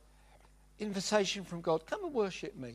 invitation 0.79 1.45
from 1.45 1.61
God 1.61 1.87
come 1.87 2.05
and 2.05 2.13
worship 2.13 2.57
me. 2.57 2.75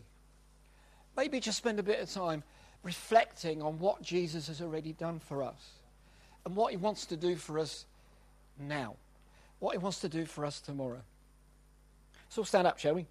Maybe 1.15 1.39
just 1.39 1.57
spend 1.57 1.79
a 1.79 1.83
bit 1.83 1.99
of 1.99 2.11
time 2.11 2.43
reflecting 2.83 3.61
on 3.61 3.79
what 3.79 4.01
Jesus 4.01 4.47
has 4.47 4.61
already 4.61 4.93
done 4.93 5.19
for 5.19 5.43
us 5.43 5.71
and 6.45 6.55
what 6.55 6.71
he 6.71 6.77
wants 6.77 7.05
to 7.07 7.17
do 7.17 7.35
for 7.35 7.59
us 7.59 7.85
now 8.59 8.95
what 9.61 9.73
He 9.73 9.77
wants 9.77 9.99
to 9.99 10.09
do 10.09 10.25
for 10.25 10.43
us 10.43 10.59
tomorrow. 10.59 11.01
So 12.29 12.43
stand 12.43 12.67
up, 12.67 12.79
shall 12.79 12.95
we? 12.95 13.05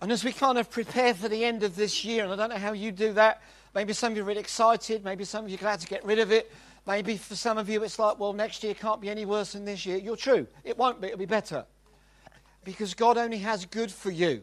And 0.00 0.12
as 0.12 0.22
we 0.22 0.32
kind 0.32 0.58
of 0.58 0.70
prepare 0.70 1.14
for 1.14 1.28
the 1.28 1.42
end 1.42 1.62
of 1.62 1.74
this 1.74 2.04
year, 2.04 2.22
and 2.22 2.32
I 2.32 2.36
don't 2.36 2.50
know 2.50 2.56
how 2.56 2.72
you 2.72 2.92
do 2.92 3.14
that, 3.14 3.40
maybe 3.74 3.94
some 3.94 4.12
of 4.12 4.16
you 4.18 4.22
are 4.22 4.26
really 4.26 4.40
excited, 4.40 5.04
maybe 5.04 5.24
some 5.24 5.44
of 5.44 5.50
you 5.50 5.56
are 5.56 5.60
glad 5.60 5.80
to 5.80 5.86
get 5.86 6.04
rid 6.04 6.18
of 6.18 6.30
it, 6.32 6.52
maybe 6.86 7.16
for 7.16 7.34
some 7.34 7.56
of 7.56 7.70
you 7.70 7.82
it's 7.82 7.98
like, 7.98 8.18
well, 8.18 8.34
next 8.34 8.62
year 8.62 8.74
can't 8.74 9.00
be 9.00 9.08
any 9.08 9.24
worse 9.24 9.54
than 9.54 9.64
this 9.64 9.86
year. 9.86 9.96
You're 9.96 10.16
true. 10.16 10.46
It 10.64 10.76
won't 10.76 11.00
be, 11.00 11.06
it'll 11.08 11.18
be 11.18 11.24
better. 11.24 11.64
Because 12.62 12.92
God 12.92 13.16
only 13.16 13.38
has 13.38 13.64
good 13.64 13.90
for 13.90 14.10
you. 14.10 14.42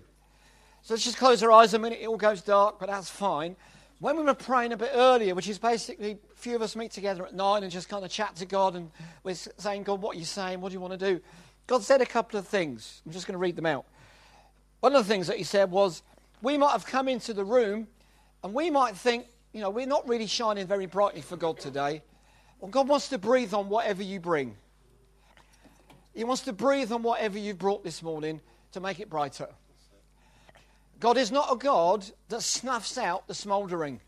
So 0.82 0.96
let's 0.96 1.04
just 1.04 1.18
close 1.18 1.44
our 1.44 1.52
eyes 1.52 1.76
a 1.76 1.80
minute. 1.80 2.00
It 2.02 2.08
all 2.08 2.18
goes 2.18 2.42
dark, 2.42 2.80
but 2.80 2.90
that's 2.90 3.12
fine. 3.12 3.56
When 4.00 4.18
we 4.18 4.24
were 4.24 4.34
praying 4.34 4.74
a 4.74 4.78
bit 4.78 4.92
earlier, 4.94 5.34
which 5.34 5.48
is 5.48 5.58
basically 5.58 6.12
a 6.12 6.36
few 6.36 6.56
of 6.56 6.62
us 6.62 6.76
meet 6.76 6.92
together 6.92 7.26
at 7.26 7.34
nine 7.34 7.64
and 7.64 7.72
just 7.72 7.88
kind 7.88 8.04
of 8.04 8.12
chat 8.12 8.36
to 8.38 8.46
God 8.46 8.76
and 8.76 8.92
we're 9.24 9.36
saying, 9.36 9.84
God, 9.84 10.02
what 10.02 10.16
are 10.16 10.20
you 10.20 10.26
saying? 10.26 10.60
What 10.60 10.70
do 10.70 10.74
you 10.74 10.82
want 10.82 11.00
to 11.00 11.14
do? 11.14 11.22
God 11.68 11.84
said 11.84 12.02
a 12.02 12.06
couple 12.06 12.38
of 12.38 12.48
things. 12.48 13.02
I'm 13.06 13.14
just 13.14 13.28
going 13.28 13.34
to 13.34 13.40
read 13.40 13.56
them 13.56 13.66
out. 13.66 13.86
One 14.82 14.94
of 14.94 15.08
the 15.08 15.14
things 15.14 15.28
that 15.28 15.38
He 15.38 15.44
said 15.44 15.72
was, 15.72 16.04
we 16.42 16.58
might 16.58 16.72
have 16.72 16.86
come 16.86 17.08
into 17.08 17.34
the 17.34 17.46
room 17.46 17.88
and 18.44 18.54
we 18.54 18.70
might 18.70 18.98
think, 18.98 19.28
you 19.54 19.62
know, 19.62 19.70
we're 19.70 19.88
not 19.88 20.08
really 20.08 20.28
shining 20.28 20.68
very 20.68 20.86
brightly 20.86 21.22
for 21.22 21.38
God 21.38 21.58
today. 21.58 22.04
Well, 22.60 22.70
God 22.70 22.90
wants 22.90 23.08
to 23.10 23.18
breathe 23.18 23.54
on 23.54 23.70
whatever 23.70 24.04
you 24.04 24.20
bring. 24.20 24.56
He 26.14 26.26
wants 26.26 26.44
to 26.44 26.54
breathe 26.54 26.92
on 26.92 27.02
whatever 27.04 27.40
you've 27.40 27.58
brought 27.58 27.84
this 27.84 28.04
morning 28.04 28.42
to 28.74 28.82
make 28.82 29.00
it 29.00 29.10
brighter. 29.10 29.48
God 31.04 31.18
is 31.18 31.34
not 31.34 31.52
a 31.52 31.58
God 31.58 32.06
that 32.30 32.42
snuffs 32.44 32.98
out 32.98 33.28
the 33.28 33.34
smouldering. 33.34 34.00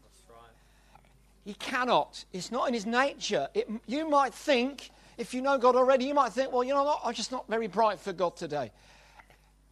He 1.44 1.54
cannot. 1.56 2.24
It's 2.32 2.54
not 2.54 2.70
in 2.70 2.74
his 2.74 2.86
nature. 2.86 3.50
It, 3.54 3.68
you 3.86 4.10
might 4.10 4.34
think, 4.34 4.92
if 5.18 5.34
you 5.34 5.42
know 5.42 5.58
God 5.58 5.76
already, 5.76 6.06
you 6.06 6.14
might 6.14 6.32
think, 6.32 6.54
well, 6.54 6.64
you 6.64 6.74
know 6.74 6.86
what? 6.86 7.02
I'm 7.04 7.14
just 7.14 7.34
not 7.34 7.50
very 7.50 7.68
bright 7.68 8.00
for 8.00 8.14
God 8.14 8.38
today. 8.38 8.72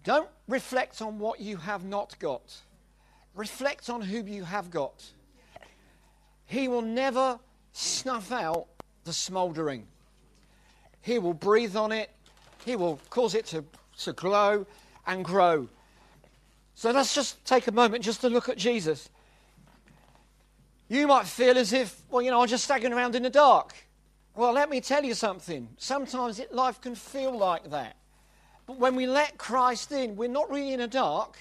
Don't 0.03 0.27
reflect 0.49 1.01
on 1.01 1.17
what 1.17 1.39
you 1.39 1.55
have 1.55 1.85
not 1.85 2.19
got. 2.19 2.57
Reflect 3.35 3.89
on 3.89 4.01
who 4.01 4.25
you 4.25 4.43
have 4.43 4.69
got. 4.69 5.05
He 6.45 6.67
will 6.67 6.81
never 6.81 7.39
snuff 7.71 8.33
out 8.33 8.67
the 9.05 9.13
smouldering. 9.13 9.87
He 10.99 11.19
will 11.19 11.33
breathe 11.33 11.77
on 11.77 11.93
it. 11.93 12.09
He 12.65 12.75
will 12.75 12.99
cause 13.09 13.33
it 13.33 13.45
to, 13.45 13.63
to 13.99 14.11
glow 14.11 14.65
and 15.07 15.23
grow. 15.23 15.69
So 16.75 16.91
let's 16.91 17.13
just 17.13 17.43
take 17.45 17.67
a 17.67 17.71
moment 17.71 18.03
just 18.03 18.21
to 18.21 18.29
look 18.29 18.49
at 18.49 18.57
Jesus. 18.57 19.09
You 20.89 21.07
might 21.07 21.25
feel 21.25 21.57
as 21.57 21.73
if, 21.73 22.01
well, 22.09 22.21
you 22.21 22.31
know, 22.31 22.41
I'm 22.41 22.47
just 22.47 22.63
staggering 22.63 22.93
around 22.93 23.15
in 23.15 23.23
the 23.23 23.29
dark. 23.29 23.73
Well, 24.35 24.53
let 24.53 24.69
me 24.69 24.81
tell 24.81 25.03
you 25.03 25.13
something. 25.13 25.69
Sometimes 25.77 26.39
it, 26.39 26.53
life 26.53 26.81
can 26.81 26.95
feel 26.95 27.37
like 27.37 27.69
that. 27.69 27.95
But 28.65 28.77
when 28.77 28.95
we 28.95 29.07
let 29.07 29.37
Christ 29.37 29.91
in, 29.91 30.15
we're 30.15 30.29
not 30.29 30.49
really 30.49 30.73
in 30.73 30.79
the 30.79 30.87
dark, 30.87 31.37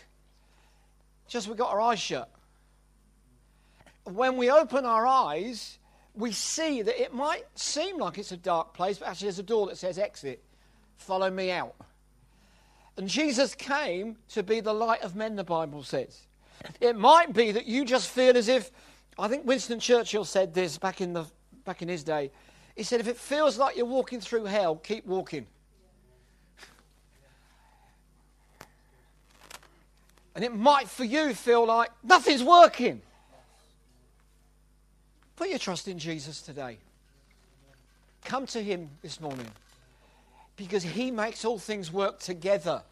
just 1.28 1.48
we've 1.48 1.56
got 1.56 1.70
our 1.70 1.80
eyes 1.80 2.00
shut. 2.00 2.30
When 4.04 4.36
we 4.36 4.50
open 4.50 4.84
our 4.84 5.06
eyes, 5.06 5.78
we 6.14 6.32
see 6.32 6.82
that 6.82 7.00
it 7.00 7.14
might 7.14 7.44
seem 7.54 7.98
like 7.98 8.18
it's 8.18 8.32
a 8.32 8.36
dark 8.36 8.74
place, 8.74 8.98
but 8.98 9.08
actually 9.08 9.26
there's 9.26 9.38
a 9.38 9.44
door 9.44 9.66
that 9.68 9.78
says 9.78 9.98
exit. 9.98 10.42
Follow 10.98 11.30
me 11.30 11.50
out. 11.50 11.74
And 12.96 13.08
Jesus 13.08 13.54
came 13.54 14.16
to 14.30 14.42
be 14.42 14.60
the 14.60 14.74
light 14.74 15.02
of 15.02 15.16
men, 15.16 15.36
the 15.36 15.44
Bible 15.44 15.82
says. 15.82 16.26
It 16.80 16.96
might 16.96 17.32
be 17.32 17.52
that 17.52 17.66
you 17.66 17.84
just 17.84 18.10
feel 18.10 18.36
as 18.36 18.48
if, 18.48 18.70
I 19.18 19.28
think 19.28 19.46
Winston 19.46 19.80
Churchill 19.80 20.24
said 20.24 20.54
this 20.54 20.78
back 20.78 21.00
in, 21.00 21.12
the, 21.12 21.24
back 21.64 21.82
in 21.82 21.88
his 21.88 22.04
day. 22.04 22.30
He 22.76 22.82
said, 22.82 23.00
if 23.00 23.08
it 23.08 23.16
feels 23.16 23.58
like 23.58 23.76
you're 23.76 23.86
walking 23.86 24.20
through 24.20 24.44
hell, 24.44 24.76
keep 24.76 25.06
walking. 25.06 25.46
And 30.34 30.44
it 30.44 30.54
might 30.54 30.88
for 30.88 31.04
you 31.04 31.34
feel 31.34 31.66
like 31.66 31.90
nothing's 32.02 32.42
working. 32.42 33.02
Put 35.36 35.48
your 35.48 35.58
trust 35.58 35.88
in 35.88 35.98
Jesus 35.98 36.40
today. 36.40 36.78
Come 38.24 38.46
to 38.46 38.62
Him 38.62 38.88
this 39.02 39.20
morning 39.20 39.48
because 40.64 40.82
He 40.82 41.10
makes 41.10 41.44
all 41.44 41.58
things 41.58 41.92
work 41.92 42.18
together. 42.18 42.82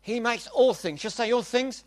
He 0.00 0.20
makes 0.20 0.46
all 0.48 0.74
things, 0.74 1.00
just 1.00 1.16
say 1.16 1.32
all 1.32 1.42
things. 1.42 1.84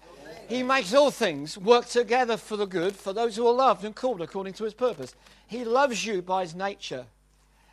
He 0.50 0.64
makes 0.64 0.94
all 0.94 1.12
things 1.12 1.58
work 1.58 1.88
together 1.88 2.38
for 2.38 2.58
the 2.58 2.66
good 2.66 2.96
for 2.96 3.14
those 3.14 3.36
who 3.36 3.46
are 3.48 3.54
loved 3.54 3.84
and 3.84 3.96
called 3.96 4.22
according 4.22 4.54
to 4.54 4.64
His 4.64 4.74
purpose. 4.74 5.14
He 5.48 5.64
loves 5.66 6.06
you 6.06 6.22
by 6.22 6.44
His 6.44 6.56
nature 6.56 7.06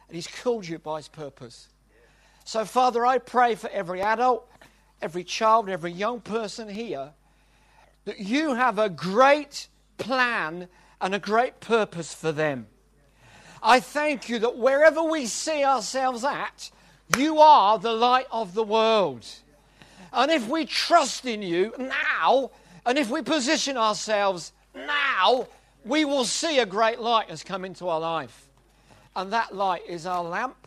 and 0.08 0.14
He's 0.14 0.26
called 0.26 0.66
you 0.66 0.78
by 0.78 0.98
His 0.98 1.08
purpose. 1.08 1.68
So, 2.44 2.64
Father, 2.64 3.06
I 3.06 3.18
pray 3.18 3.54
for 3.54 3.70
every 3.70 4.02
adult, 4.02 4.46
every 5.00 5.24
child, 5.24 5.68
every 5.68 5.92
young 5.92 6.20
person 6.20 6.68
here 6.68 7.12
that 8.04 8.20
you 8.20 8.54
have 8.54 8.78
a 8.78 8.88
great 8.90 9.68
plan 9.96 10.68
and 11.00 11.14
a 11.14 11.18
great 11.18 11.60
purpose 11.60 12.12
for 12.12 12.32
them. 12.32 12.66
I 13.62 13.80
thank 13.80 14.28
you 14.28 14.38
that 14.40 14.58
wherever 14.58 15.02
we 15.02 15.24
see 15.24 15.64
ourselves 15.64 16.22
at, 16.22 16.70
you 17.16 17.38
are 17.38 17.78
the 17.78 17.92
light 17.92 18.26
of 18.30 18.54
the 18.54 18.62
world. 18.62 19.26
And 20.12 20.30
if 20.30 20.48
we 20.48 20.64
trust 20.64 21.26
in 21.26 21.42
you 21.42 21.74
now, 21.78 22.50
and 22.86 22.98
if 22.98 23.10
we 23.10 23.22
position 23.22 23.76
ourselves 23.76 24.52
now, 24.74 25.48
we 25.84 26.04
will 26.04 26.24
see 26.24 26.58
a 26.58 26.66
great 26.66 27.00
light 27.00 27.30
has 27.30 27.42
come 27.42 27.64
into 27.64 27.88
our 27.88 28.00
life. 28.00 28.48
And 29.16 29.32
that 29.32 29.54
light 29.54 29.82
is 29.88 30.06
our 30.06 30.24
lamp, 30.24 30.66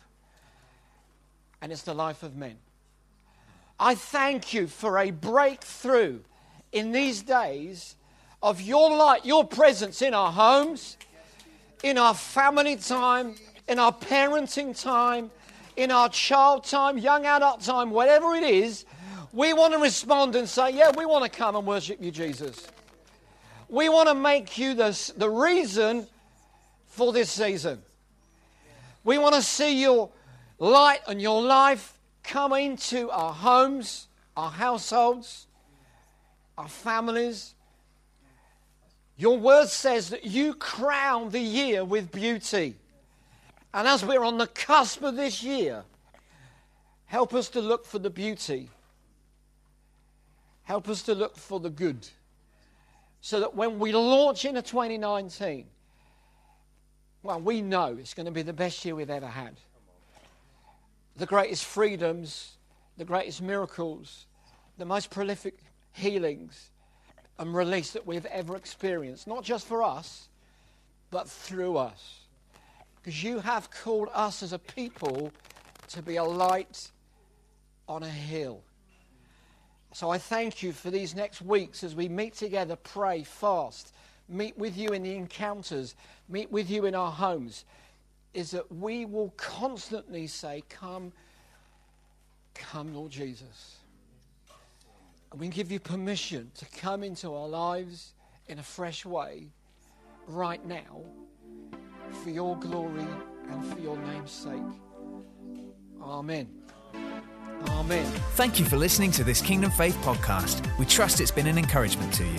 and 1.60 1.72
it's 1.72 1.82
the 1.82 1.94
life 1.94 2.22
of 2.22 2.36
men. 2.36 2.56
I 3.80 3.94
thank 3.94 4.52
you 4.52 4.66
for 4.66 4.98
a 4.98 5.10
breakthrough 5.10 6.20
in 6.72 6.92
these 6.92 7.22
days 7.22 7.94
of 8.42 8.60
your 8.60 8.96
light, 8.96 9.24
your 9.24 9.46
presence 9.46 10.02
in 10.02 10.14
our 10.14 10.32
homes, 10.32 10.96
in 11.82 11.98
our 11.98 12.14
family 12.14 12.76
time, 12.76 13.36
in 13.68 13.78
our 13.78 13.92
parenting 13.92 14.80
time, 14.80 15.30
in 15.78 15.92
our 15.92 16.08
child 16.08 16.64
time, 16.64 16.98
young 16.98 17.24
adult 17.24 17.60
time, 17.60 17.90
whatever 17.90 18.34
it 18.34 18.42
is, 18.42 18.84
we 19.32 19.52
want 19.52 19.72
to 19.72 19.78
respond 19.78 20.34
and 20.34 20.48
say, 20.48 20.70
Yeah, 20.70 20.90
we 20.96 21.06
want 21.06 21.24
to 21.24 21.30
come 21.30 21.54
and 21.54 21.64
worship 21.64 22.02
you, 22.02 22.10
Jesus. 22.10 22.66
We 23.68 23.88
want 23.88 24.08
to 24.08 24.14
make 24.14 24.58
you 24.58 24.74
the, 24.74 25.12
the 25.16 25.30
reason 25.30 26.06
for 26.88 27.12
this 27.12 27.30
season. 27.30 27.80
We 29.04 29.18
want 29.18 29.36
to 29.36 29.42
see 29.42 29.80
your 29.80 30.10
light 30.58 31.00
and 31.06 31.22
your 31.22 31.42
life 31.42 31.96
come 32.24 32.52
into 32.54 33.08
our 33.10 33.32
homes, 33.32 34.08
our 34.36 34.50
households, 34.50 35.46
our 36.56 36.68
families, 36.68 37.54
your 39.16 39.38
word 39.38 39.68
says 39.68 40.10
that 40.10 40.24
you 40.24 40.54
crown 40.54 41.30
the 41.30 41.40
year 41.40 41.84
with 41.84 42.10
beauty. 42.10 42.76
And 43.72 43.86
as 43.86 44.04
we're 44.04 44.24
on 44.24 44.38
the 44.38 44.46
cusp 44.46 45.02
of 45.02 45.16
this 45.16 45.42
year, 45.42 45.84
help 47.06 47.34
us 47.34 47.48
to 47.50 47.60
look 47.60 47.84
for 47.84 47.98
the 47.98 48.10
beauty. 48.10 48.70
Help 50.64 50.88
us 50.88 51.02
to 51.02 51.14
look 51.14 51.36
for 51.36 51.60
the 51.60 51.70
good. 51.70 52.08
So 53.20 53.40
that 53.40 53.54
when 53.54 53.78
we 53.78 53.92
launch 53.92 54.44
into 54.44 54.62
2019, 54.62 55.66
well, 57.22 57.40
we 57.40 57.60
know 57.60 57.96
it's 57.98 58.14
going 58.14 58.26
to 58.26 58.32
be 58.32 58.42
the 58.42 58.52
best 58.52 58.84
year 58.84 58.94
we've 58.94 59.10
ever 59.10 59.26
had. 59.26 59.56
The 61.16 61.26
greatest 61.26 61.64
freedoms, 61.64 62.56
the 62.96 63.04
greatest 63.04 63.42
miracles, 63.42 64.26
the 64.78 64.84
most 64.84 65.10
prolific 65.10 65.58
healings, 65.92 66.70
and 67.38 67.54
release 67.54 67.92
that 67.92 68.06
we've 68.06 68.26
ever 68.26 68.56
experienced, 68.56 69.26
not 69.26 69.42
just 69.44 69.66
for 69.66 69.82
us, 69.82 70.28
but 71.10 71.28
through 71.28 71.76
us. 71.76 72.20
Because 73.08 73.24
you 73.24 73.38
have 73.38 73.70
called 73.70 74.10
us 74.12 74.42
as 74.42 74.52
a 74.52 74.58
people 74.58 75.32
to 75.88 76.02
be 76.02 76.16
a 76.16 76.24
light 76.24 76.90
on 77.88 78.02
a 78.02 78.08
hill. 78.10 78.60
So 79.94 80.10
I 80.10 80.18
thank 80.18 80.62
you 80.62 80.72
for 80.72 80.90
these 80.90 81.14
next 81.14 81.40
weeks 81.40 81.82
as 81.82 81.94
we 81.94 82.06
meet 82.06 82.34
together, 82.34 82.76
pray, 82.76 83.22
fast, 83.22 83.94
meet 84.28 84.58
with 84.58 84.76
you 84.76 84.90
in 84.90 85.02
the 85.04 85.14
encounters, 85.14 85.94
meet 86.28 86.52
with 86.52 86.68
you 86.68 86.84
in 86.84 86.94
our 86.94 87.10
homes, 87.10 87.64
is 88.34 88.50
that 88.50 88.70
we 88.70 89.06
will 89.06 89.30
constantly 89.38 90.26
say, 90.26 90.62
Come, 90.68 91.10
come, 92.52 92.94
Lord 92.94 93.10
Jesus. 93.10 93.76
And 95.32 95.40
we 95.40 95.48
give 95.48 95.72
you 95.72 95.80
permission 95.80 96.50
to 96.56 96.66
come 96.78 97.02
into 97.02 97.34
our 97.34 97.48
lives 97.48 98.12
in 98.48 98.58
a 98.58 98.62
fresh 98.62 99.06
way 99.06 99.46
right 100.26 100.62
now 100.66 101.00
for 102.12 102.30
your 102.30 102.56
glory 102.56 103.06
and 103.50 103.64
for 103.64 103.78
your 103.78 103.98
name's 103.98 104.30
sake. 104.30 104.62
Amen. 106.02 106.48
Amen. 107.68 108.06
Thank 108.34 108.60
you 108.60 108.64
for 108.64 108.76
listening 108.76 109.10
to 109.12 109.24
this 109.24 109.40
Kingdom 109.40 109.70
Faith 109.70 109.96
podcast. 110.02 110.66
We 110.78 110.86
trust 110.86 111.20
it's 111.20 111.30
been 111.30 111.46
an 111.46 111.58
encouragement 111.58 112.12
to 112.14 112.24
you. 112.24 112.38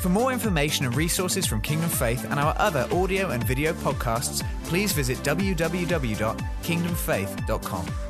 For 0.00 0.08
more 0.08 0.32
information 0.32 0.86
and 0.86 0.96
resources 0.96 1.46
from 1.46 1.60
Kingdom 1.60 1.90
Faith 1.90 2.24
and 2.24 2.40
our 2.40 2.54
other 2.58 2.88
audio 2.90 3.30
and 3.30 3.44
video 3.44 3.74
podcasts, 3.74 4.42
please 4.64 4.92
visit 4.92 5.18
www.kingdomfaith.com. 5.18 8.09